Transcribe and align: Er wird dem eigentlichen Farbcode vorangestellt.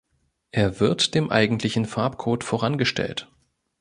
Er 0.49 0.79
wird 0.79 1.13
dem 1.13 1.29
eigentlichen 1.29 1.85
Farbcode 1.85 2.43
vorangestellt. 2.43 3.31